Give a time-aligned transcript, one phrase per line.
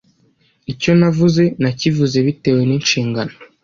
[0.71, 3.33] Icyo navuze, nakivuze bitewe n’inshingano